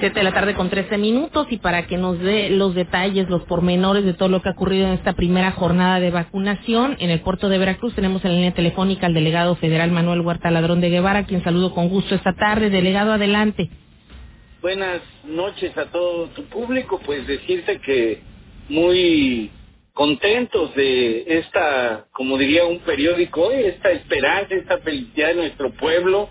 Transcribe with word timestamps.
Siete 0.00 0.20
de 0.20 0.24
la 0.24 0.32
tarde 0.32 0.54
con 0.54 0.70
13 0.70 0.96
minutos 0.96 1.48
y 1.50 1.56
para 1.56 1.88
que 1.88 1.96
nos 1.96 2.20
dé 2.20 2.50
los 2.50 2.72
detalles, 2.72 3.28
los 3.28 3.42
pormenores 3.44 4.04
de 4.04 4.14
todo 4.14 4.28
lo 4.28 4.40
que 4.40 4.48
ha 4.48 4.52
ocurrido 4.52 4.86
en 4.86 4.92
esta 4.92 5.14
primera 5.14 5.50
jornada 5.50 5.98
de 5.98 6.12
vacunación 6.12 6.96
en 7.00 7.10
el 7.10 7.20
puerto 7.20 7.48
de 7.48 7.58
Veracruz, 7.58 7.96
tenemos 7.96 8.24
en 8.24 8.30
la 8.30 8.36
línea 8.36 8.54
telefónica 8.54 9.06
al 9.06 9.14
delegado 9.14 9.56
federal 9.56 9.90
Manuel 9.90 10.20
Huerta 10.20 10.52
Ladrón 10.52 10.80
de 10.80 10.90
Guevara, 10.90 11.26
quien 11.26 11.42
saludo 11.42 11.74
con 11.74 11.88
gusto 11.88 12.14
esta 12.14 12.32
tarde. 12.34 12.70
Delegado, 12.70 13.12
adelante. 13.12 13.70
Buenas 14.62 15.00
noches 15.24 15.76
a 15.76 15.86
todo 15.86 16.26
tu 16.28 16.44
público, 16.44 17.00
pues 17.04 17.26
decirte 17.26 17.80
que 17.80 18.20
muy 18.68 19.50
contentos 19.94 20.76
de 20.76 21.24
esta, 21.26 22.06
como 22.12 22.38
diría 22.38 22.66
un 22.66 22.78
periódico, 22.80 23.50
esta 23.50 23.90
esperanza, 23.90 24.54
esta 24.54 24.78
felicidad 24.78 25.30
de 25.30 25.34
nuestro 25.34 25.72
pueblo 25.72 26.28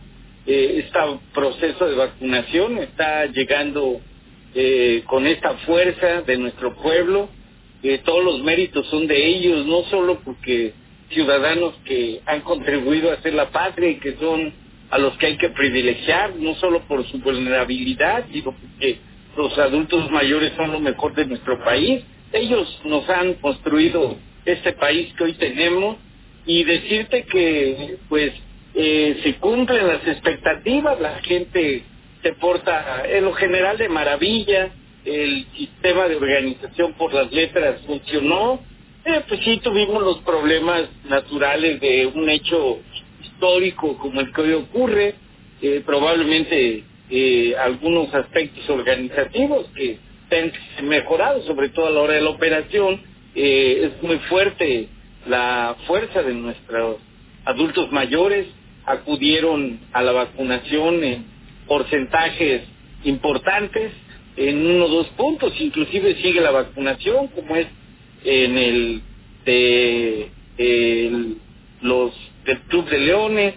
este 0.48 1.00
proceso 1.34 1.88
de 1.88 1.96
vacunación 1.96 2.78
está 2.80 3.26
llegando 3.26 4.00
eh, 4.56 5.04
con 5.06 5.28
esta 5.28 5.56
fuerza 5.60 6.22
de 6.22 6.38
nuestro 6.38 6.76
pueblo. 6.76 7.30
Todos 8.04 8.24
los 8.24 8.44
méritos 8.44 8.86
son 8.88 9.08
de 9.08 9.28
ellos, 9.28 9.66
no 9.66 9.84
solo 9.84 10.20
porque 10.26 10.74
ciudadanos 11.10 11.74
que 11.86 12.22
han 12.26 12.42
contribuido 12.42 13.12
a 13.12 13.16
hacer 13.16 13.34
la 13.34 13.50
patria 13.50 13.90
y 13.90 13.96
que 14.00 14.18
son 14.18 14.54
a 14.90 14.98
los 14.98 15.18
que 15.18 15.28
hay 15.28 15.38
que 15.38 15.50
privilegiar, 15.50 16.36
no 16.38 16.56
solo 16.56 16.82
por 16.88 17.06
su 17.08 17.20
vulnerabilidad, 17.20 18.26
sino 18.32 18.54
porque 18.54 18.98
los 19.36 19.58
adultos 19.58 20.10
mayores 20.12 20.54
son 20.56 20.72
lo 20.72 20.80
mejor 20.80 21.14
de 21.16 21.26
nuestro 21.26 21.64
país. 21.64 22.04
Ellos 22.32 22.82
nos 22.86 23.08
han 23.10 23.36
construido 23.36 24.18
este 24.46 24.74
país 24.74 25.14
que 25.18 25.24
hoy 25.24 25.34
tenemos 25.34 25.98
y 26.46 26.64
decirte 26.64 27.24
que 27.24 27.98
pues 28.10 28.34
eh, 28.80 29.20
se 29.24 29.36
cumplen 29.38 29.88
las 29.88 30.08
expectativas, 30.08 31.00
la 31.02 31.20
gente 31.22 31.84
se 32.22 32.34
porta 32.34 33.04
en 33.08 33.26
lo 33.26 33.34
general 33.34 33.78
de 33.78 33.90
maravilla, 33.90 34.70
el 35.04 35.48
sistema 35.58 36.08
de 36.08 36.18
organización 36.18 36.94
por 36.94 37.14
las 37.14 37.32
letras 37.32 37.82
funcionó, 37.88 38.62
eh, 39.06 39.24
pues 39.28 39.40
sí 39.44 39.58
tuvimos 39.64 40.04
los 40.04 40.20
problemas 40.20 40.84
naturales 41.10 41.80
de 41.80 42.06
un 42.08 42.30
hecho 42.30 42.80
histórico 43.24 43.98
como 43.98 44.20
el 44.20 44.34
que 44.34 44.42
hoy 44.42 44.54
ocurre, 44.54 45.16
eh, 45.62 45.82
probablemente 45.86 46.84
eh, 47.10 47.56
algunos 47.58 48.14
aspectos 48.14 48.70
organizativos 48.70 49.68
que 49.76 49.98
se 50.30 50.38
han 50.78 50.88
mejorado, 50.88 51.42
sobre 51.44 51.70
todo 51.70 51.88
a 51.88 51.92
la 51.92 52.02
hora 52.02 52.14
de 52.14 52.22
la 52.22 52.30
operación, 52.30 53.02
es 53.34 53.92
muy 54.02 54.18
fuerte 54.30 54.88
la 55.28 55.76
fuerza 55.86 56.24
de 56.24 56.34
nuestros 56.34 56.98
adultos 57.46 57.92
mayores, 57.92 58.48
acudieron 58.88 59.82
a 59.92 60.02
la 60.02 60.14
vacunación 60.14 61.04
en 61.04 61.26
porcentajes 61.68 62.64
importantes 63.04 63.92
en 64.38 64.66
uno 64.66 64.86
o 64.86 64.88
dos 64.88 65.08
puntos, 65.10 65.54
inclusive 65.60 66.16
sigue 66.22 66.40
la 66.40 66.52
vacunación 66.52 67.28
como 67.28 67.56
es 67.56 67.68
en 68.24 68.58
el 68.58 69.02
de 69.46 70.30
los 71.82 72.14
del 72.46 72.60
Club 72.62 72.90
de 72.90 73.00
Leones, 73.00 73.56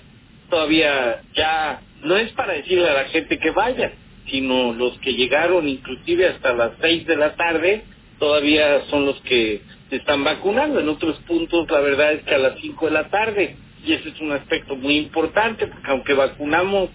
todavía 0.48 1.22
ya 1.34 1.80
no 2.02 2.16
es 2.16 2.32
para 2.32 2.54
decirle 2.54 2.88
a 2.88 2.94
la 2.94 3.04
gente 3.04 3.38
que 3.38 3.50
vaya, 3.50 3.92
sino 4.28 4.72
los 4.72 4.98
que 4.98 5.14
llegaron 5.14 5.68
inclusive 5.68 6.26
hasta 6.26 6.54
las 6.54 6.72
seis 6.80 7.06
de 7.06 7.16
la 7.16 7.36
tarde, 7.36 7.84
todavía 8.18 8.82
son 8.90 9.06
los 9.06 9.20
que 9.22 9.62
se 9.90 9.96
están 9.96 10.24
vacunando. 10.24 10.80
En 10.80 10.88
otros 10.88 11.16
puntos 11.20 11.70
la 11.70 11.80
verdad 11.80 12.14
es 12.14 12.22
que 12.24 12.34
a 12.34 12.38
las 12.38 12.58
cinco 12.60 12.86
de 12.86 12.92
la 12.92 13.08
tarde 13.08 13.56
y 13.84 13.92
ese 13.92 14.10
es 14.10 14.20
un 14.20 14.32
aspecto 14.32 14.76
muy 14.76 14.96
importante, 14.96 15.66
porque 15.66 15.90
aunque 15.90 16.14
vacunamos 16.14 16.90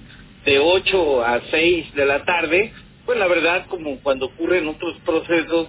de 0.46 0.60
8 0.60 1.26
a 1.26 1.42
6 1.50 1.96
de 1.96 2.06
la 2.06 2.24
tarde, 2.24 2.72
pues 3.06 3.18
la 3.18 3.28
verdad, 3.28 3.66
como 3.68 4.00
cuando 4.00 4.28
ocurren 4.28 4.68
otros 4.68 4.96
procesos, 5.06 5.68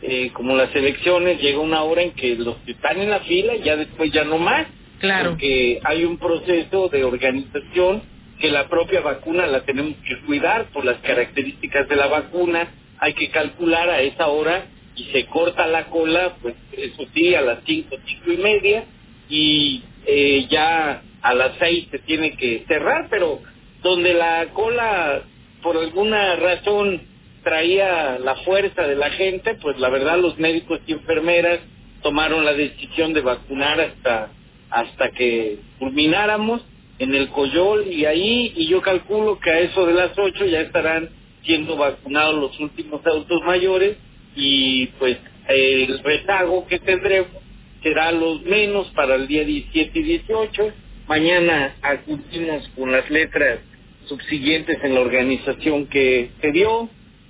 eh, 0.00 0.30
como 0.32 0.56
las 0.56 0.74
elecciones, 0.74 1.40
llega 1.40 1.58
una 1.58 1.82
hora 1.82 2.02
en 2.02 2.12
que 2.12 2.36
los 2.36 2.56
que 2.58 2.72
están 2.72 3.00
en 3.00 3.10
la 3.10 3.20
fila 3.20 3.56
ya 3.56 3.76
después 3.76 4.12
ya 4.12 4.24
no 4.24 4.38
más. 4.38 4.66
Claro. 5.00 5.30
Porque 5.30 5.80
hay 5.84 6.04
un 6.04 6.18
proceso 6.18 6.88
de 6.88 7.04
organización 7.04 8.02
que 8.40 8.50
la 8.50 8.68
propia 8.68 9.00
vacuna 9.00 9.46
la 9.46 9.64
tenemos 9.64 9.94
que 10.06 10.18
cuidar 10.26 10.66
por 10.66 10.84
las 10.84 10.98
características 10.98 11.88
de 11.88 11.96
la 11.96 12.06
vacuna. 12.06 12.68
Hay 12.98 13.14
que 13.14 13.30
calcular 13.30 13.90
a 13.90 14.00
esa 14.02 14.28
hora 14.28 14.66
y 14.94 15.04
se 15.06 15.26
corta 15.26 15.66
la 15.66 15.86
cola, 15.86 16.36
pues 16.40 16.54
eso 16.72 17.04
sí, 17.14 17.34
a 17.34 17.40
las 17.40 17.58
cinco, 17.66 17.96
cinco 18.06 18.32
y 18.32 18.36
media. 18.36 18.84
Y 19.28 19.82
eh, 20.10 20.46
ya 20.48 21.02
a 21.20 21.34
las 21.34 21.52
seis 21.58 21.86
se 21.90 21.98
tiene 21.98 22.34
que 22.34 22.64
cerrar, 22.66 23.08
pero 23.10 23.40
donde 23.82 24.14
la 24.14 24.46
cola 24.54 25.22
por 25.62 25.76
alguna 25.76 26.34
razón 26.36 27.02
traía 27.44 28.18
la 28.18 28.36
fuerza 28.36 28.86
de 28.86 28.96
la 28.96 29.10
gente, 29.10 29.54
pues 29.56 29.78
la 29.78 29.90
verdad 29.90 30.18
los 30.18 30.38
médicos 30.38 30.80
y 30.86 30.92
enfermeras 30.92 31.60
tomaron 32.02 32.46
la 32.46 32.54
decisión 32.54 33.12
de 33.12 33.20
vacunar 33.20 33.80
hasta 33.80 34.30
hasta 34.70 35.10
que 35.10 35.58
culmináramos 35.78 36.62
en 36.98 37.14
el 37.14 37.28
Coyol 37.28 37.86
y 37.92 38.06
ahí 38.06 38.54
y 38.56 38.66
yo 38.66 38.80
calculo 38.80 39.38
que 39.38 39.50
a 39.50 39.60
eso 39.60 39.84
de 39.84 39.92
las 39.92 40.18
ocho 40.18 40.46
ya 40.46 40.62
estarán 40.62 41.10
siendo 41.44 41.76
vacunados 41.76 42.34
los 42.34 42.60
últimos 42.60 43.04
adultos 43.06 43.42
mayores 43.44 43.98
y 44.34 44.86
pues 44.98 45.18
el 45.48 45.98
rezago 46.02 46.66
que 46.66 46.78
tendremos 46.78 47.47
será 47.82 48.12
los 48.12 48.42
menos 48.42 48.88
para 48.88 49.14
el 49.14 49.26
día 49.26 49.44
17 49.44 49.98
y 49.98 50.02
18. 50.02 50.72
Mañana 51.06 51.76
acudimos 51.82 52.68
con 52.76 52.92
las 52.92 53.08
letras 53.10 53.60
subsiguientes 54.06 54.78
en 54.82 54.94
la 54.94 55.00
organización 55.00 55.86
que 55.86 56.30
se 56.40 56.52
dio, 56.52 56.88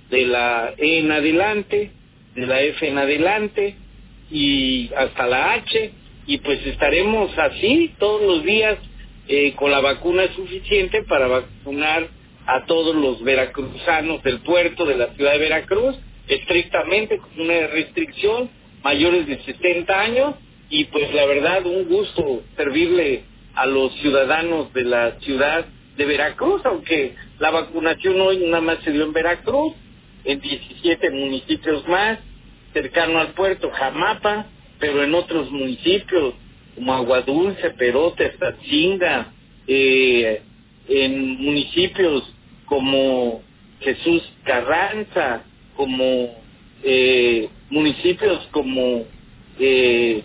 de 0.09 0.25
la 0.25 0.73
E 0.77 0.99
en 0.99 1.11
adelante, 1.11 1.91
de 2.35 2.47
la 2.47 2.61
F 2.61 2.87
en 2.87 2.97
adelante 2.97 3.75
y 4.31 4.89
hasta 4.95 5.27
la 5.27 5.53
H, 5.53 5.91
y 6.25 6.37
pues 6.39 6.65
estaremos 6.65 7.37
así 7.37 7.93
todos 7.99 8.21
los 8.21 8.43
días 8.43 8.77
eh, 9.27 9.53
con 9.55 9.71
la 9.71 9.79
vacuna 9.79 10.27
suficiente 10.35 11.03
para 11.03 11.27
vacunar 11.27 12.07
a 12.45 12.65
todos 12.65 12.95
los 12.95 13.23
veracruzanos 13.23 14.23
del 14.23 14.39
puerto 14.39 14.85
de 14.85 14.97
la 14.97 15.13
ciudad 15.13 15.33
de 15.33 15.37
Veracruz, 15.39 15.95
estrictamente 16.27 17.17
con 17.17 17.41
una 17.41 17.67
restricción 17.67 18.49
mayores 18.83 19.27
de 19.27 19.39
60 19.43 19.99
años 19.99 20.35
y 20.69 20.85
pues 20.85 21.13
la 21.13 21.25
verdad 21.25 21.65
un 21.65 21.85
gusto 21.85 22.43
servirle 22.55 23.23
a 23.55 23.65
los 23.65 23.93
ciudadanos 23.95 24.71
de 24.73 24.83
la 24.83 25.19
ciudad 25.19 25.65
de 25.97 26.05
Veracruz, 26.05 26.61
aunque 26.65 27.15
la 27.39 27.51
vacunación 27.51 28.21
hoy 28.21 28.37
nada 28.45 28.61
más 28.61 28.79
se 28.83 28.91
dio 28.91 29.03
en 29.03 29.13
Veracruz, 29.13 29.73
en 30.23 30.39
17 30.39 31.09
municipios 31.11 31.87
más, 31.87 32.19
cercano 32.73 33.19
al 33.19 33.29
puerto, 33.29 33.69
Jamapa, 33.71 34.47
pero 34.79 35.03
en 35.03 35.13
otros 35.13 35.51
municipios 35.51 36.35
como 36.75 36.93
Aguadulce, 36.93 37.71
Perote, 37.71 38.29
Tatzinga, 38.39 39.33
eh, 39.67 40.41
en 40.87 41.41
municipios 41.41 42.23
como 42.65 43.41
Jesús 43.81 44.23
Carranza, 44.43 45.43
como 45.75 46.35
eh, 46.83 47.49
municipios 47.69 48.47
como 48.51 49.05
eh, 49.59 50.23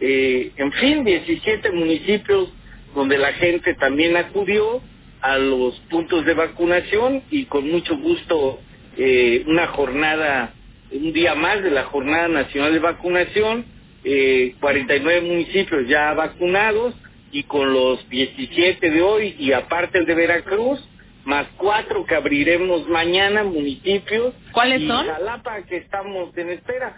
eh, 0.00 0.52
en 0.56 0.72
fin, 0.72 1.04
17 1.04 1.70
municipios 1.70 2.52
donde 2.94 3.18
la 3.18 3.32
gente 3.34 3.74
también 3.74 4.16
acudió 4.16 4.82
a 5.20 5.38
los 5.38 5.78
puntos 5.90 6.24
de 6.24 6.34
vacunación 6.34 7.22
y 7.30 7.44
con 7.44 7.70
mucho 7.70 7.96
gusto 7.96 8.58
eh, 8.96 9.44
una 9.46 9.68
jornada, 9.68 10.54
un 10.90 11.12
día 11.12 11.34
más 11.34 11.62
de 11.62 11.70
la 11.70 11.84
Jornada 11.84 12.28
Nacional 12.28 12.72
de 12.72 12.78
Vacunación, 12.80 13.64
eh, 14.04 14.54
49 14.60 15.20
municipios 15.20 15.88
ya 15.88 16.12
vacunados 16.14 16.94
y 17.30 17.44
con 17.44 17.72
los 17.72 18.06
17 18.08 18.90
de 18.90 19.00
hoy 19.00 19.36
y 19.38 19.52
aparte 19.52 19.98
el 19.98 20.06
de 20.06 20.14
Veracruz, 20.14 20.80
más 21.24 21.46
cuatro 21.56 22.04
que 22.04 22.14
abriremos 22.14 22.88
mañana 22.88 23.44
municipios. 23.44 24.34
¿Cuáles 24.52 24.82
y 24.82 24.88
son? 24.88 25.06
Jalapa 25.06 25.62
que 25.62 25.76
estamos 25.76 26.36
en 26.36 26.50
espera. 26.50 26.96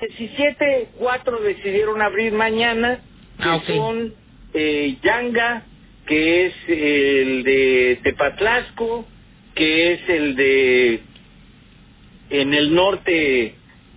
17, 0.00 0.90
cuatro 0.98 1.40
decidieron 1.40 2.02
abrir 2.02 2.32
mañana, 2.32 3.00
que 3.38 3.44
Ah, 3.44 3.60
son 3.66 4.14
eh, 4.54 4.96
Yanga, 5.02 5.64
que 6.06 6.46
es 6.46 6.54
el 6.68 7.42
de 7.42 8.00
Tepatlasco, 8.04 9.06
que 9.54 9.92
es 9.94 10.08
el 10.08 10.36
de 10.36 11.00
en 12.30 12.54
el 12.54 12.74
norte 12.74 13.54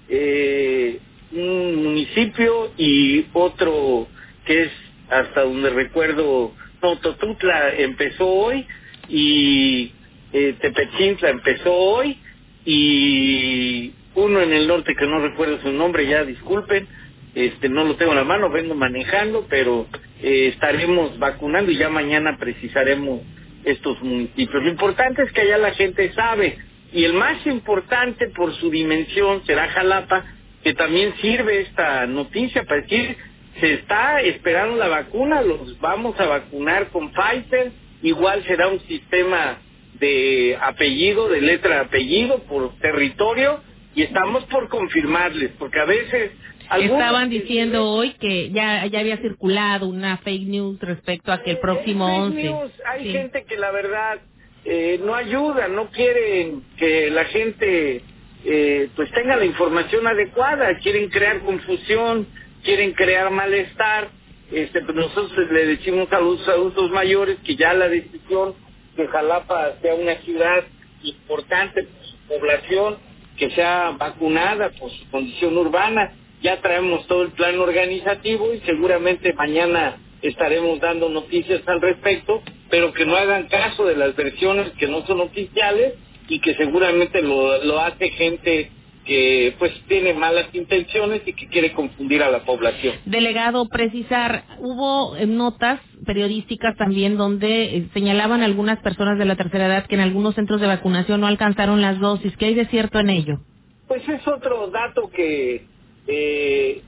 eh, 0.10 1.00
un 1.32 1.84
municipio 1.84 2.72
y 2.78 3.28
otro 3.34 4.08
que 4.46 4.64
es 4.64 4.72
hasta 5.10 5.42
donde 5.42 5.70
recuerdo 5.70 6.54
no 6.82 6.98
Totutla 6.98 7.76
empezó 7.78 8.28
hoy 8.28 8.68
y 9.10 9.92
eh, 10.34 10.56
Tepechintla 10.60 11.30
empezó 11.30 11.74
hoy 11.74 12.18
y 12.66 13.94
uno 14.16 14.42
en 14.42 14.54
el 14.54 14.68
norte 14.68 14.96
que 14.96 15.06
no 15.06 15.20
recuerdo 15.20 15.62
su 15.62 15.72
nombre 15.72 16.08
ya 16.08 16.24
disculpen 16.24 16.88
este 17.36 17.70
no 17.70 17.84
lo 17.84 17.96
tengo 17.96 18.14
en 18.14 18.18
la 18.18 18.24
mano 18.24 18.50
vengo 18.50 18.76
manejando 18.76 19.46
pero 19.50 19.88
eh, 20.22 20.48
estaremos 20.54 21.20
vacunando 21.20 21.72
y 21.72 21.78
ya 21.78 21.90
mañana 21.90 22.38
precisaremos 22.38 23.22
estos 23.66 24.02
municipios. 24.02 24.64
Lo 24.64 24.70
importante 24.70 25.24
es 25.24 25.32
que 25.32 25.42
allá 25.42 25.58
la 25.58 25.72
gente 25.72 26.12
sabe 26.14 26.58
y 26.94 27.04
el 27.04 27.14
más 27.14 27.46
importante 27.48 28.30
por 28.30 28.54
su 28.56 28.70
dimensión 28.70 29.44
será 29.46 29.68
Jalapa, 29.70 30.24
que 30.64 30.74
también 30.74 31.14
sirve 31.22 31.62
esta 31.62 32.06
noticia 32.08 32.64
para 32.64 32.82
decir 32.82 33.18
se 33.60 33.74
está 33.74 34.22
esperando 34.22 34.78
la 34.78 34.88
vacuna, 34.88 35.42
los 35.42 35.80
vamos 35.80 36.20
a 36.20 36.26
vacunar 36.26 36.90
con 36.90 37.12
Pfizer, 37.12 37.72
igual 38.02 38.44
será 38.46 38.68
un 38.68 38.80
sistema 38.82 39.60
de 40.00 40.58
apellido, 40.62 41.30
de 41.30 41.42
letra 41.42 41.82
apellido 41.82 42.40
por 42.44 42.78
territorio 42.80 43.62
y 43.96 44.04
estamos 44.04 44.44
por 44.46 44.68
confirmarles, 44.70 45.52
porque 45.58 45.80
a 45.80 45.86
veces 45.86 46.32
Estaban 46.72 47.30
diciendo 47.30 47.86
hoy 47.88 48.14
que 48.20 48.50
ya, 48.50 48.88
ya 48.88 49.00
había 49.00 49.18
circulado 49.18 49.88
una 49.88 50.18
fake 50.18 50.48
news 50.48 50.80
respecto 50.80 51.32
a 51.32 51.44
que 51.44 51.52
el 51.52 51.60
próximo 51.60 52.24
11. 52.24 52.54
hay 52.88 53.12
gente 53.12 53.46
que 53.46 53.56
la 53.56 53.72
verdad 53.72 54.20
eh, 54.64 55.00
no 55.04 55.14
ayuda, 55.14 55.68
no 55.68 55.92
quieren 55.92 56.64
que 56.78 57.12
la 57.12 57.26
gente 57.26 58.02
eh, 58.46 58.90
pues 58.96 59.12
tenga 59.12 59.36
la 59.36 59.46
información 59.46 60.08
adecuada, 60.08 60.76
quieren 60.80 61.10
crear 61.10 61.40
confusión, 61.42 62.28
quieren 62.64 62.94
crear 62.94 63.30
malestar. 63.30 64.10
Este, 64.52 64.82
pues 64.82 64.96
nosotros 64.96 65.52
le 65.52 65.66
decimos 65.66 66.12
a 66.12 66.20
los 66.20 66.48
adultos 66.48 66.92
mayores 66.92 67.38
que 67.44 67.56
ya 67.56 67.74
la 67.74 67.90
decisión 67.90 68.54
de 68.96 69.08
Jalapa 69.08 69.74
sea 69.82 69.96
una 69.96 70.16
ciudad 70.18 70.64
importante 71.04 71.84
por 71.84 72.06
su 72.06 72.18
población, 72.28 72.98
que 73.38 73.50
sea 73.52 73.92
vacunada 73.98 74.70
por 74.80 74.92
su 74.92 75.10
condición 75.10 75.58
urbana. 75.58 76.14
Ya 76.42 76.62
traemos 76.62 77.08
todo 77.08 77.24
el 77.24 77.32
plan 77.32 77.60
organizativo 77.60 78.54
y 78.54 78.60
seguramente 78.62 79.34
mañana 79.34 79.98
estaremos 80.22 80.80
dando 80.80 81.10
noticias 81.10 81.62
al 81.68 81.82
respecto, 81.82 82.42
pero 82.70 82.94
que 82.94 83.06
no 83.06 83.16
hagan 83.16 83.48
caso 83.48 83.86
de 83.86 83.96
las 83.96 84.16
versiones 84.16 84.72
que 84.78 84.88
no 84.88 85.06
son 85.06 85.22
oficiales 85.22 85.96
y 86.28 86.40
que 86.40 86.56
seguramente 86.56 87.22
lo, 87.22 87.64
lo 87.64 87.80
hace 87.80 88.10
gente 88.12 88.72
que 89.06 89.56
pues 89.60 89.72
tiene 89.88 90.14
malas 90.14 90.48
intenciones 90.54 91.22
y 91.26 91.34
que 91.34 91.48
quiere 91.48 91.74
confundir 91.74 92.24
a 92.24 92.30
la 92.30 92.44
población. 92.44 92.96
Delegado, 93.06 93.68
precisar, 93.70 94.44
hubo 94.60 95.16
notas 95.26 95.80
periodísticas 96.06 96.76
también 96.78 97.18
donde 97.18 97.78
eh, 97.78 97.88
señalaban 97.94 98.42
algunas 98.42 98.80
personas 98.80 99.18
de 99.18 99.26
la 99.26 99.36
tercera 99.36 99.68
edad 99.68 99.86
que 99.86 99.96
en 99.96 100.02
algunos 100.02 100.36
centros 100.36 100.60
de 100.60 100.68
vacunación 100.68 101.22
no 101.22 101.28
alcanzaron 101.28 101.82
las 101.82 102.00
dosis. 102.00 102.36
¿Qué 102.38 102.46
hay 102.46 102.56
de 102.56 102.66
cierto 102.66 103.00
en 103.00 103.10
ello? 103.10 103.40
Pues 103.88 104.08
es 104.10 104.28
otro 104.28 104.68
dato 104.68 105.10
que 105.12 105.66
eh, 106.08 106.82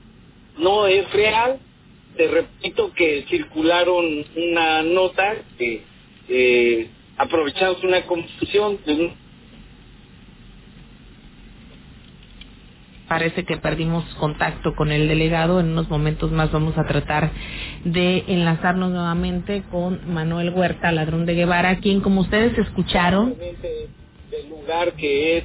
no 0.58 0.86
es 0.86 1.10
real 1.12 1.60
te 2.18 2.26
repito 2.26 2.92
que 2.94 3.24
circularon 3.30 4.24
una 4.36 4.82
nota 4.82 5.36
que 5.56 5.82
eh, 6.28 6.88
aprovechamos 7.16 7.82
una 7.84 8.04
confusión 8.04 8.78
Parece 13.08 13.44
que 13.44 13.56
perdimos 13.56 14.04
contacto 14.16 14.74
con 14.74 14.92
el 14.92 15.08
delegado. 15.08 15.60
En 15.60 15.70
unos 15.70 15.88
momentos 15.88 16.30
más 16.30 16.52
vamos 16.52 16.76
a 16.76 16.84
tratar 16.84 17.30
de 17.84 18.24
enlazarnos 18.28 18.90
nuevamente 18.90 19.62
con 19.70 20.12
Manuel 20.12 20.50
Huerta, 20.50 20.92
ladrón 20.92 21.24
de 21.24 21.34
Guevara, 21.34 21.78
quien, 21.78 22.00
como 22.00 22.20
ustedes 22.20 22.56
escucharon, 22.58 23.34
del 23.38 24.48
lugar 24.50 24.92
que 24.92 25.38
es 25.38 25.44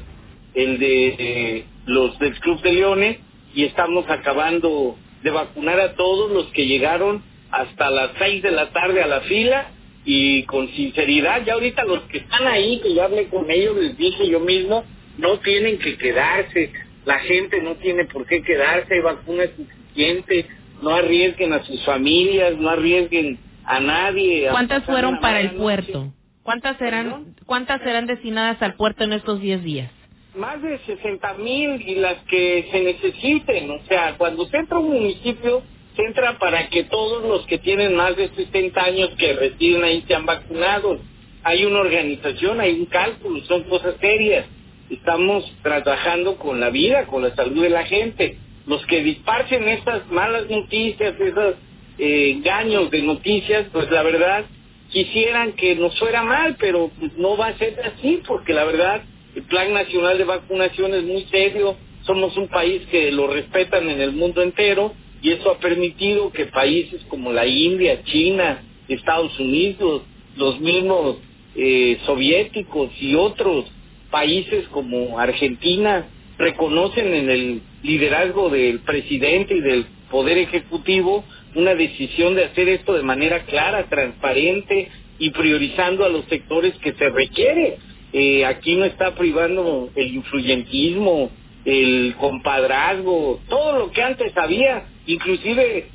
el 0.56 0.77
de 0.77 1.07
eh, 1.07 1.65
los 1.86 2.19
del 2.19 2.38
Club 2.39 2.62
de 2.62 2.74
Leones 2.74 3.18
y 3.56 3.63
estamos 3.63 4.10
acabando 4.10 4.98
de 5.24 5.31
vacunar 5.31 5.80
a 5.80 5.94
todos 5.94 6.31
los 6.31 6.48
que 6.48 6.68
llegaron 6.68 7.24
hasta 7.50 7.89
las 7.89 8.12
seis 8.19 8.44
de 8.44 8.51
la 8.51 8.71
tarde 8.71 9.01
a 9.01 9.07
la 9.07 9.21
fila 9.21 9.71
y 10.06 10.44
con 10.44 10.68
sinceridad, 10.69 11.45
ya 11.45 11.54
ahorita 11.54 11.86
los 11.86 12.01
que 12.04 12.18
están 12.18 12.45
ahí, 12.48 12.80
que 12.81 12.94
yo 12.94 13.04
hablé 13.04 13.30
con 13.30 13.50
ellos, 13.50 13.77
les 13.77 13.98
dije 13.98 14.27
yo 14.27 14.39
mismo, 14.42 14.83
no 15.18 15.39
tienen 15.39 15.77
que 15.77 15.98
quedarse, 15.98 16.74
la 17.06 17.20
gente 17.20 17.62
no 17.62 17.76
tiene 17.76 18.06
por 18.06 18.26
qué 18.26 18.42
quedarse, 18.42 18.94
hay 18.94 19.02
vacunas 19.02 19.50
suficientes, 19.56 20.46
no 20.82 20.92
arriesguen 20.92 21.54
a 21.54 21.64
sus 21.64 21.84
familias, 21.86 22.56
no 22.58 22.70
arriesguen 22.70 23.40
a 23.66 23.80
nadie. 23.80 24.48
¿Cuántas 24.52 24.84
fueron 24.84 25.20
para 25.20 25.40
el 25.42 25.52
puerto? 25.52 26.14
¿Cuántas 26.44 26.78
serán, 26.78 27.36
¿Cuántas 27.46 27.82
serán 27.82 28.06
destinadas 28.06 28.62
al 28.62 28.76
puerto 28.76 29.04
en 29.04 29.14
estos 29.14 29.40
diez 29.40 29.64
días? 29.64 29.90
más 30.36 30.62
de 30.62 30.80
60 30.80 31.34
mil 31.36 31.82
y 31.88 31.96
las 31.96 32.18
que 32.24 32.68
se 32.72 32.82
necesiten. 32.82 33.70
O 33.72 33.80
sea, 33.88 34.16
cuando 34.18 34.46
se 34.48 34.58
entra 34.58 34.80
un 34.80 34.90
municipio, 34.90 35.64
se 35.96 36.04
entra 36.04 36.38
para 36.40 36.70
que 36.70 36.84
todos 36.86 37.24
los 37.24 37.46
que 37.46 37.60
tienen 37.60 37.96
más 37.96 38.16
de 38.16 38.30
60 38.30 38.84
años 38.84 39.10
que 39.18 39.34
residen 39.34 39.84
ahí 39.84 40.04
sean 40.08 40.26
vacunados. 40.26 41.00
Hay 41.44 41.66
una 41.66 41.82
organización, 41.82 42.60
hay 42.60 42.80
un 42.80 42.86
cálculo, 42.86 43.44
son 43.46 43.64
cosas 43.64 43.96
serias. 44.00 44.46
Estamos 44.90 45.52
trabajando 45.62 46.38
con 46.38 46.60
la 46.60 46.70
vida, 46.70 47.08
con 47.08 47.24
la 47.24 47.36
salud 47.36 47.64
de 47.64 47.70
la 47.70 47.86
gente. 47.86 48.38
Los 48.68 48.86
que 48.86 49.04
disparcen 49.04 49.68
estas 49.68 50.10
malas 50.12 50.50
noticias, 50.50 51.20
esos 51.20 51.56
eh, 51.98 52.32
engaños 52.32 52.92
de 52.92 53.02
noticias, 53.02 53.68
pues 53.72 53.90
la 53.92 54.04
verdad 54.04 54.46
quisieran 54.92 55.54
que 55.54 55.76
nos 55.76 55.98
fuera 56.00 56.24
mal, 56.24 56.56
pero 56.60 56.92
no 57.18 57.36
va 57.36 57.48
a 57.48 57.58
ser 57.58 57.80
así, 57.82 58.22
porque 58.28 58.54
la 58.54 58.64
verdad 58.64 59.04
el 59.36 59.44
Plan 59.44 59.74
Nacional 59.74 60.18
de 60.18 60.24
Vacunación 60.24 60.94
es 60.94 61.04
muy 61.04 61.24
serio, 61.26 61.76
somos 62.06 62.38
un 62.38 62.48
país 62.48 62.84
que 62.92 63.12
lo 63.12 63.28
respetan 63.28 63.90
en 63.90 64.00
el 64.00 64.12
mundo 64.12 64.42
entero 64.44 64.94
y 65.22 65.32
eso 65.32 65.50
ha 65.50 65.58
permitido 65.58 66.32
que 66.32 66.46
países 66.46 67.02
como 67.10 67.34
la 67.34 67.48
India, 67.48 68.04
China, 68.04 68.64
Estados 68.88 69.38
Unidos, 69.40 70.04
los 70.36 70.60
mismos 70.60 71.18
eh, 71.56 71.98
soviéticos 72.06 72.92
y 73.00 73.16
otros 73.16 73.66
países 74.13 74.68
como 74.68 75.19
Argentina 75.19 76.06
reconocen 76.38 77.15
en 77.15 77.30
el 77.31 77.62
liderazgo 77.81 78.51
del 78.51 78.81
presidente 78.81 79.56
y 79.56 79.62
del 79.62 79.88
poder 80.12 80.38
ejecutivo 80.38 81.24
una 81.56 81.74
decisión 81.74 82.36
de 82.36 82.45
hacer 82.45 82.69
esto 82.69 82.94
de 82.94 83.01
manera 83.01 83.39
clara, 83.45 83.89
transparente 83.89 84.89
y 85.18 85.31
priorizando 85.31 86.06
a 86.06 86.10
los 86.10 86.25
sectores 86.25 86.75
que 86.75 86.94
se 86.94 87.10
requiere. 87.10 87.80
Eh, 88.13 88.45
aquí 88.45 88.75
no 88.75 88.86
está 88.86 89.15
privando 89.15 89.89
el 89.95 90.13
influyentismo, 90.13 91.31
el 91.65 92.13
compadrazgo, 92.19 93.39
todo 93.50 93.80
lo 93.80 93.92
que 93.92 94.04
antes 94.04 94.31
había, 94.38 94.86
inclusive 95.07 95.88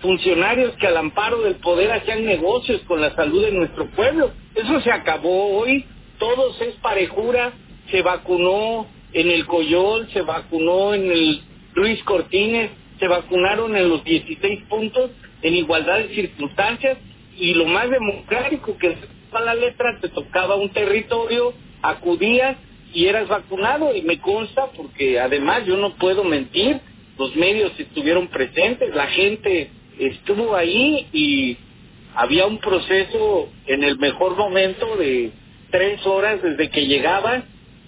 funcionarios 0.00 0.76
que 0.76 0.86
al 0.86 0.96
amparo 0.96 1.42
del 1.42 1.56
poder 1.56 1.90
hacían 1.90 2.24
negocios 2.24 2.82
con 2.82 3.00
la 3.00 3.16
salud 3.16 3.44
de 3.44 3.50
nuestro 3.50 3.86
pueblo. 3.96 4.30
Eso 4.54 4.80
se 4.80 4.92
acabó 4.92 5.58
hoy, 5.58 5.84
todos 6.20 6.60
es 6.60 6.74
parejura, 6.76 7.52
se 7.94 8.02
vacunó 8.02 8.88
en 9.12 9.30
el 9.30 9.46
Coyol, 9.46 10.08
se 10.12 10.22
vacunó 10.22 10.94
en 10.94 11.12
el 11.12 11.40
Luis 11.74 12.02
Cortines, 12.02 12.72
se 12.98 13.06
vacunaron 13.06 13.76
en 13.76 13.88
los 13.88 14.02
16 14.02 14.62
puntos 14.68 15.12
en 15.42 15.54
igualdad 15.54 15.98
de 15.98 16.08
circunstancias 16.08 16.98
y 17.38 17.54
lo 17.54 17.66
más 17.66 17.88
democrático 17.88 18.76
que 18.78 18.96
a 19.30 19.40
la 19.42 19.54
letra 19.54 20.00
te 20.00 20.08
tocaba 20.08 20.56
un 20.56 20.70
territorio, 20.70 21.54
acudías 21.82 22.56
y 22.92 23.06
eras 23.06 23.28
vacunado 23.28 23.94
y 23.94 24.02
me 24.02 24.18
consta 24.18 24.66
porque 24.76 25.20
además 25.20 25.64
yo 25.64 25.76
no 25.76 25.94
puedo 25.94 26.24
mentir, 26.24 26.80
los 27.16 27.36
medios 27.36 27.78
estuvieron 27.78 28.26
presentes, 28.26 28.92
la 28.92 29.06
gente 29.06 29.70
estuvo 30.00 30.56
ahí 30.56 31.06
y 31.12 31.56
había 32.16 32.46
un 32.46 32.58
proceso 32.58 33.50
en 33.68 33.84
el 33.84 34.00
mejor 34.00 34.36
momento 34.36 34.96
de 34.96 35.30
tres 35.70 36.04
horas 36.04 36.42
desde 36.42 36.70
que 36.70 36.88
llegabas 36.88 37.44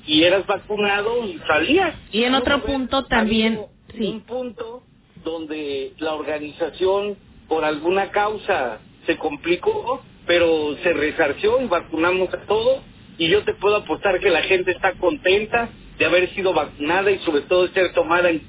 y 0.07 0.23
eras 0.23 0.47
vacunado 0.47 1.27
y 1.27 1.39
salías. 1.47 1.95
Y 2.13 2.25
en 2.25 2.35
otro 2.35 2.63
punto 2.63 3.05
también, 3.07 3.61
sí. 3.97 4.07
Un 4.07 4.21
punto 4.23 4.83
donde 5.25 5.93
la 5.99 6.15
organización 6.15 7.17
por 7.49 7.65
alguna 7.65 8.11
causa 8.11 8.79
se 9.07 9.17
complicó, 9.17 10.03
pero 10.27 10.77
se 10.83 10.93
resarció 10.93 11.61
y 11.61 11.67
vacunamos 11.67 12.33
a 12.35 12.47
todos 12.47 12.83
y 13.19 13.29
yo 13.29 13.43
te 13.45 13.55
puedo 13.55 13.77
apostar 13.77 14.21
que 14.21 14.31
la 14.31 14.43
gente 14.43 14.73
está 14.73 14.93
contenta 14.95 15.71
de 15.99 16.05
haber 16.05 16.29
sido 16.35 16.53
vacunada 16.53 17.11
y 17.11 17.19
sobre 17.21 17.43
todo 17.43 17.67
de 17.67 17.73
ser 17.73 17.93
tomada 17.93 18.31
en 18.31 18.43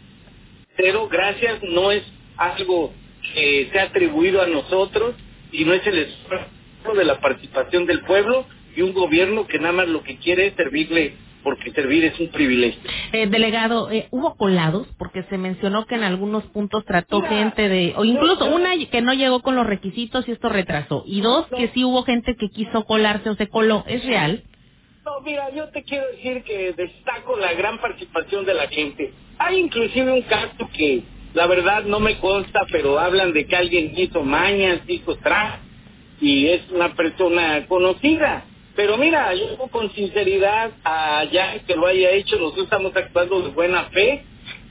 cero. 0.75 1.07
Gracias, 1.11 1.63
no 1.63 1.91
es 1.91 2.03
algo 2.35 2.93
que 3.33 3.69
se 3.71 3.79
ha 3.79 3.83
atribuido 3.83 4.41
a 4.41 4.47
nosotros 4.47 5.15
y 5.51 5.65
no 5.65 5.73
es 5.73 5.85
el 5.87 5.99
esfuerzo 5.99 6.93
de 6.95 7.05
la 7.05 7.19
participación 7.19 7.85
del 7.85 8.01
pueblo 8.01 8.45
y 8.75 8.81
un 8.81 8.93
gobierno 8.93 9.47
que 9.47 9.59
nada 9.59 9.73
más 9.73 9.87
lo 9.87 10.03
que 10.03 10.17
quiere 10.17 10.47
es 10.47 10.53
servirle 10.55 11.15
porque 11.47 11.71
servir 11.71 12.03
es 12.03 12.19
un 12.19 12.27
privilegio. 12.27 12.81
Eh, 13.13 13.25
delegado, 13.27 13.89
eh, 13.89 14.09
hubo 14.11 14.35
colados 14.35 14.85
porque 14.97 15.23
se 15.29 15.37
mencionó 15.37 15.85
que 15.85 15.95
en 15.95 16.03
algunos 16.03 16.43
puntos 16.47 16.83
trató 16.83 17.21
gente 17.21 17.69
de, 17.69 17.93
o 17.95 18.03
incluso 18.03 18.53
una 18.53 18.71
que 18.91 19.01
no 19.01 19.13
llegó 19.13 19.41
con 19.41 19.55
los 19.55 19.65
requisitos 19.65 20.27
y 20.27 20.33
esto 20.33 20.49
retrasó, 20.49 21.05
y 21.07 21.21
dos 21.21 21.45
que 21.47 21.69
sí 21.69 21.85
hubo 21.85 22.03
gente 22.03 22.35
que 22.35 22.49
quiso 22.49 22.83
colarse 22.83 23.29
o 23.29 23.35
se 23.35 23.47
coló, 23.47 23.85
¿es 23.87 24.05
real? 24.05 24.43
No, 25.05 25.21
mira, 25.21 25.49
yo 25.51 25.69
te 25.69 25.83
quiero 25.83 26.05
decir 26.17 26.43
que 26.43 26.73
destaco 26.73 27.37
la 27.37 27.53
gran 27.53 27.79
participación 27.79 28.45
de 28.45 28.53
la 28.53 28.67
gente. 28.67 29.13
Hay 29.39 29.57
inclusive 29.57 30.11
un 30.11 30.23
caso 30.23 30.69
que 30.73 31.03
la 31.33 31.47
verdad 31.47 31.85
no 31.85 32.01
me 32.01 32.17
consta, 32.17 32.65
pero 32.69 32.99
hablan 32.99 33.31
de 33.31 33.45
que 33.45 33.55
alguien 33.55 33.93
hizo 33.95 34.21
mañas, 34.21 34.81
hizo 34.85 35.15
traje 35.15 35.59
y 36.19 36.47
es 36.47 36.69
una 36.71 36.93
persona 36.93 37.65
conocida. 37.67 38.43
Pero 38.77 38.95
mira, 38.95 39.33
yo 39.33 39.57
con 39.71 39.91
sinceridad, 39.93 40.69
allá 40.83 41.59
que 41.65 41.75
lo 41.75 41.87
haya 41.87 42.11
hecho, 42.11 42.37
nosotros 42.37 42.65
estamos 42.65 42.95
actuando 42.95 43.41
de 43.41 43.49
buena 43.49 43.85
fe 43.85 44.23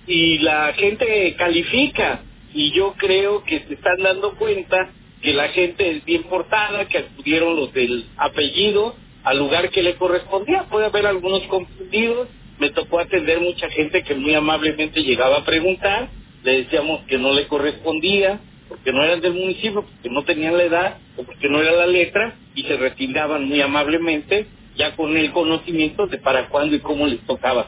y 0.07 0.39
la 0.39 0.73
gente 0.75 1.35
califica. 1.37 2.23
Y 2.55 2.71
yo 2.71 2.95
creo 2.97 3.43
que 3.43 3.65
se 3.67 3.75
están 3.75 4.01
dando 4.01 4.37
cuenta 4.37 4.91
que 5.21 5.35
la 5.35 5.49
gente 5.49 5.91
es 5.91 6.05
bien 6.05 6.23
portada, 6.23 6.87
que 6.87 6.99
acudieron 6.99 7.57
los 7.57 7.73
del 7.73 8.07
apellido 8.17 8.95
al 9.25 9.39
lugar 9.39 9.71
que 9.71 9.83
le 9.83 9.97
correspondía. 9.97 10.67
Puede 10.71 10.87
haber 10.87 11.05
algunos 11.05 11.43
confundidos, 11.49 12.29
me 12.61 12.71
tocó 12.71 13.01
atender 13.01 13.41
mucha 13.41 13.69
gente 13.71 14.05
que 14.05 14.15
muy 14.15 14.35
amablemente 14.35 15.03
llegaba 15.03 15.39
a 15.39 15.45
preguntar, 15.45 16.11
le 16.45 16.63
decíamos 16.63 17.01
que 17.09 17.19
no 17.19 17.33
le 17.33 17.49
correspondía, 17.49 18.39
porque 18.87 18.99
no 18.99 19.05
eran 19.05 19.21
del 19.21 19.35
municipio, 19.35 19.83
porque 19.83 20.09
no 20.11 20.23
tenían 20.23 20.57
la 20.57 20.63
edad 20.63 20.99
o 21.17 21.25
porque 21.25 21.49
no 21.49 21.61
era 21.61 21.73
la 21.73 21.89
letra 21.89 22.37
y 22.55 22.63
se 22.63 22.77
retiraban 22.77 23.45
muy 23.45 23.61
amablemente 23.61 24.47
ya 24.77 24.95
con 24.95 25.17
el 25.17 25.33
conocimiento 25.33 26.07
de 26.07 26.19
para 26.19 26.49
cuándo 26.51 26.77
y 26.77 26.79
cómo 26.79 27.09
les 27.09 27.19
tocaba. 27.27 27.67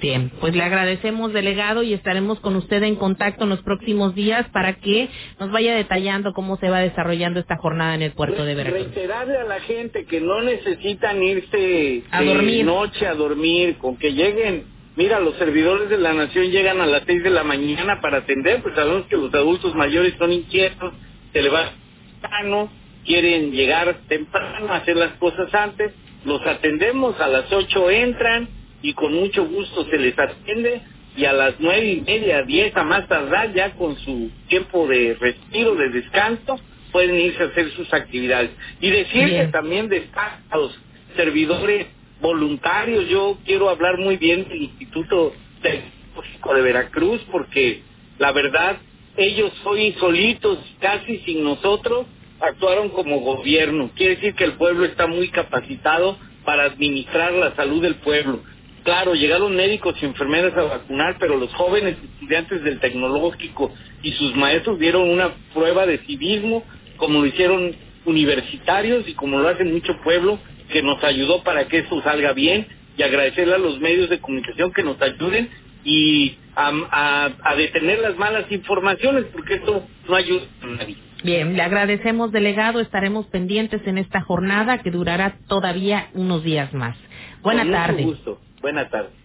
Bien, 0.00 0.30
pues 0.40 0.54
le 0.54 0.62
agradecemos, 0.62 1.32
delegado, 1.32 1.82
y 1.82 1.94
estaremos 1.94 2.38
con 2.38 2.54
usted 2.54 2.84
en 2.84 2.94
contacto 2.94 3.42
en 3.42 3.50
los 3.50 3.62
próximos 3.62 4.14
días 4.14 4.48
para 4.50 4.74
que 4.74 5.08
nos 5.40 5.50
vaya 5.50 5.74
detallando 5.74 6.32
cómo 6.32 6.58
se 6.58 6.70
va 6.70 6.78
desarrollando 6.78 7.40
esta 7.40 7.56
jornada 7.56 7.96
en 7.96 8.02
el 8.02 8.12
puerto 8.12 8.44
de 8.44 8.54
Veracruz. 8.54 8.94
Reiterarle 8.94 9.36
a 9.36 9.44
la 9.44 9.60
gente 9.60 10.04
que 10.04 10.20
no 10.20 10.42
necesitan 10.42 11.20
irse 11.24 12.04
a 12.12 12.22
dormir. 12.22 12.64
noche 12.64 13.08
a 13.08 13.14
dormir, 13.14 13.78
con 13.78 13.96
que 13.96 14.12
lleguen. 14.12 14.73
Mira, 14.96 15.18
los 15.20 15.34
servidores 15.36 15.88
de 15.88 15.98
la 15.98 16.12
nación 16.12 16.50
llegan 16.50 16.80
a 16.80 16.86
las 16.86 17.02
seis 17.04 17.22
de 17.22 17.30
la 17.30 17.42
mañana 17.42 18.00
para 18.00 18.18
atender, 18.18 18.62
pues 18.62 18.74
sabemos 18.74 19.06
que 19.06 19.16
los 19.16 19.34
adultos 19.34 19.74
mayores 19.74 20.14
son 20.18 20.32
inquietos, 20.32 20.94
se 21.32 21.42
levantan 21.42 21.74
temprano, 22.20 22.70
quieren 23.04 23.50
llegar 23.50 23.96
temprano, 24.08 24.72
hacer 24.72 24.96
las 24.96 25.12
cosas 25.14 25.52
antes, 25.52 25.92
los 26.24 26.40
atendemos, 26.46 27.20
a 27.20 27.28
las 27.28 27.52
ocho 27.52 27.90
entran, 27.90 28.48
y 28.82 28.92
con 28.92 29.14
mucho 29.14 29.46
gusto 29.46 29.84
se 29.86 29.98
les 29.98 30.16
atiende 30.18 30.82
y 31.16 31.24
a 31.24 31.32
las 31.32 31.54
nueve 31.58 31.86
y 31.86 32.00
media, 32.00 32.42
diez 32.42 32.76
a 32.76 32.84
más 32.84 33.08
tardar, 33.08 33.52
ya 33.54 33.72
con 33.74 33.96
su 33.98 34.30
tiempo 34.48 34.86
de 34.86 35.16
respiro, 35.18 35.74
de 35.74 35.88
descanso, 35.88 36.58
pueden 36.92 37.16
irse 37.16 37.42
a 37.42 37.46
hacer 37.46 37.70
sus 37.70 37.92
actividades. 37.92 38.50
Y 38.80 38.90
decir 38.90 39.28
que 39.28 39.46
también 39.46 39.88
de 39.88 40.06
a 40.50 40.56
los 40.56 40.78
servidores 41.16 41.86
voluntarios, 42.24 43.08
yo 43.08 43.38
quiero 43.44 43.68
hablar 43.68 43.98
muy 43.98 44.16
bien 44.16 44.48
del 44.48 44.62
Instituto 44.62 45.32
Tecnológico 45.62 46.54
de 46.54 46.62
Veracruz, 46.62 47.20
porque 47.30 47.82
la 48.18 48.32
verdad, 48.32 48.78
ellos 49.16 49.52
hoy 49.64 49.92
solitos, 50.00 50.58
casi 50.80 51.18
sin 51.18 51.44
nosotros, 51.44 52.06
actuaron 52.40 52.88
como 52.88 53.20
gobierno. 53.20 53.90
Quiere 53.94 54.16
decir 54.16 54.34
que 54.34 54.44
el 54.44 54.54
pueblo 54.54 54.84
está 54.86 55.06
muy 55.06 55.28
capacitado 55.28 56.18
para 56.44 56.64
administrar 56.64 57.32
la 57.32 57.54
salud 57.54 57.82
del 57.82 57.96
pueblo 57.96 58.42
Claro, 58.84 59.14
llegaron 59.14 59.56
médicos 59.56 59.96
y 60.00 60.04
enfermeras 60.04 60.54
a 60.58 60.62
vacunar, 60.62 61.16
pero 61.18 61.38
los 61.38 61.52
jóvenes 61.54 61.96
estudiantes 62.04 62.62
del 62.62 62.80
tecnológico 62.80 63.72
y 64.02 64.12
sus 64.12 64.36
maestros 64.36 64.78
dieron 64.78 65.08
una 65.08 65.30
prueba 65.54 65.86
de 65.86 65.98
civismo, 66.00 66.62
como 66.98 67.20
lo 67.20 67.26
hicieron 67.26 67.74
universitarios 68.04 69.08
y 69.08 69.14
como 69.14 69.38
lo 69.38 69.48
hacen 69.48 69.72
mucho 69.72 69.96
pueblo, 70.04 70.38
que 70.70 70.82
nos 70.82 71.02
ayudó 71.04 71.42
para 71.42 71.68
que 71.68 71.78
esto 71.78 72.02
salga 72.02 72.32
bien 72.32 72.66
y 72.96 73.02
agradecerle 73.02 73.54
a 73.54 73.58
los 73.58 73.80
medios 73.80 74.08
de 74.08 74.20
comunicación 74.20 74.72
que 74.72 74.82
nos 74.82 75.00
ayuden 75.00 75.48
y 75.84 76.38
a, 76.56 77.30
a 77.42 77.54
detener 77.56 77.98
las 77.98 78.16
malas 78.16 78.50
informaciones, 78.50 79.24
porque 79.32 79.54
esto 79.54 79.84
no 80.08 80.14
ayuda 80.14 80.44
a 80.62 80.66
nadie. 80.66 80.96
Bien, 81.24 81.56
le 81.56 81.62
agradecemos, 81.62 82.32
delegado. 82.32 82.80
Estaremos 82.80 83.26
pendientes 83.28 83.80
en 83.86 83.96
esta 83.96 84.20
jornada 84.20 84.82
que 84.82 84.90
durará 84.90 85.38
todavía 85.48 86.08
unos 86.12 86.44
días 86.44 86.72
más. 86.74 86.96
Buena 87.42 87.70
tarde. 87.70 88.02
Gusto. 88.02 88.38
Buenas 88.60 88.90
tardes. 88.90 89.23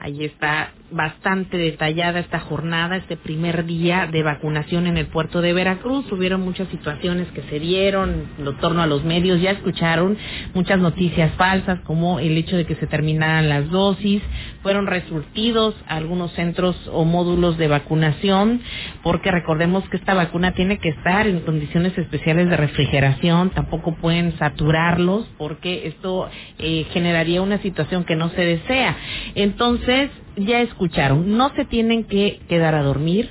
Ahí 0.00 0.24
está 0.24 0.70
bastante 0.92 1.56
detallada 1.56 2.20
esta 2.20 2.38
jornada, 2.38 2.96
este 2.96 3.16
primer 3.16 3.66
día 3.66 4.08
de 4.10 4.22
vacunación 4.22 4.86
en 4.86 4.96
el 4.96 5.06
puerto 5.06 5.40
de 5.40 5.52
Veracruz. 5.52 6.10
Hubieron 6.12 6.40
muchas 6.40 6.68
situaciones 6.68 7.26
que 7.32 7.42
se 7.42 7.58
dieron 7.58 8.28
en 8.38 8.56
torno 8.58 8.80
a 8.80 8.86
los 8.86 9.02
medios. 9.02 9.40
Ya 9.40 9.50
escucharon 9.50 10.16
muchas 10.54 10.78
noticias 10.78 11.34
falsas, 11.34 11.80
como 11.80 12.20
el 12.20 12.38
hecho 12.38 12.56
de 12.56 12.64
que 12.64 12.76
se 12.76 12.86
terminaran 12.86 13.48
las 13.48 13.68
dosis. 13.70 14.22
Fueron 14.62 14.86
resurtidos 14.86 15.74
algunos 15.88 16.30
centros 16.32 16.76
o 16.92 17.04
módulos 17.04 17.58
de 17.58 17.66
vacunación, 17.66 18.60
porque 19.02 19.30
recordemos 19.30 19.88
que 19.88 19.96
esta 19.96 20.14
vacuna 20.14 20.52
tiene 20.52 20.78
que 20.78 20.90
estar 20.90 21.26
en 21.26 21.40
condiciones 21.40 21.96
especiales 21.96 22.48
de 22.50 22.56
refrigeración. 22.56 23.50
Tampoco 23.50 23.94
pueden 23.96 24.36
saturarlos, 24.38 25.28
porque 25.38 25.88
esto 25.88 26.28
eh, 26.58 26.86
generaría 26.92 27.42
una 27.42 27.58
situación 27.58 28.04
que 28.04 28.16
no 28.16 28.30
se 28.30 28.42
desea. 28.42 28.96
Entonces, 29.34 30.10
ya 30.36 30.60
escucharon, 30.60 31.36
no 31.36 31.50
se 31.54 31.64
tienen 31.64 32.04
que 32.04 32.40
quedar 32.48 32.74
a 32.74 32.82
dormir, 32.82 33.30